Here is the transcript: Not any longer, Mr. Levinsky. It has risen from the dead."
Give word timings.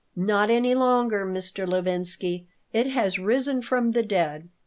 Not 0.15 0.49
any 0.49 0.73
longer, 0.73 1.27
Mr. 1.27 1.67
Levinsky. 1.67 2.47
It 2.73 2.87
has 2.87 3.19
risen 3.19 3.61
from 3.61 3.91
the 3.91 4.01
dead." 4.01 4.49